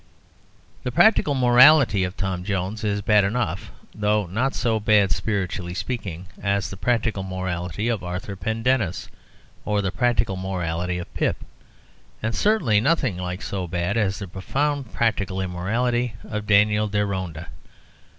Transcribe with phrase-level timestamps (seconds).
[0.81, 3.23] The practical morality of Tom Jones is bad,
[3.93, 9.09] though not so bad, spiritually speaking, as the practical morality of Arthur Pendennis
[9.63, 11.45] or the practical morality of Pip,
[12.23, 17.49] and certainly nothing like so bad as the profound practical immorality of Daniel Deronda.